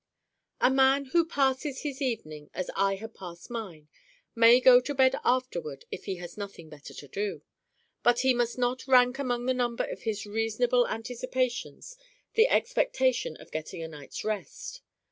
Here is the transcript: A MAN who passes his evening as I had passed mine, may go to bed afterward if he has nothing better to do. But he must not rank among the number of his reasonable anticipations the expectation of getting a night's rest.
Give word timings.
A 0.59 0.71
MAN 0.71 1.05
who 1.13 1.23
passes 1.23 1.81
his 1.83 2.01
evening 2.01 2.49
as 2.55 2.71
I 2.75 2.95
had 2.95 3.13
passed 3.13 3.51
mine, 3.51 3.87
may 4.33 4.59
go 4.59 4.81
to 4.81 4.95
bed 4.95 5.15
afterward 5.23 5.85
if 5.91 6.05
he 6.05 6.15
has 6.15 6.39
nothing 6.39 6.69
better 6.69 6.91
to 6.95 7.07
do. 7.07 7.43
But 8.01 8.21
he 8.21 8.33
must 8.33 8.57
not 8.57 8.87
rank 8.87 9.19
among 9.19 9.45
the 9.45 9.53
number 9.53 9.83
of 9.83 10.01
his 10.01 10.25
reasonable 10.25 10.87
anticipations 10.87 11.97
the 12.33 12.49
expectation 12.49 13.37
of 13.37 13.51
getting 13.51 13.83
a 13.83 13.87
night's 13.87 14.23
rest. 14.23 14.81